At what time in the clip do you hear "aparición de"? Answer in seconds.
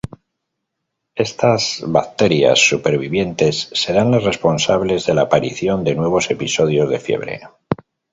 5.27-5.93